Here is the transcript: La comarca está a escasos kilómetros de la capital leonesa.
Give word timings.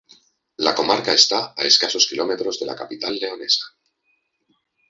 La 0.55 0.73
comarca 0.73 1.13
está 1.13 1.53
a 1.55 1.61
escasos 1.71 2.07
kilómetros 2.07 2.59
de 2.59 2.65
la 2.65 2.75
capital 2.75 3.17
leonesa. 3.19 3.67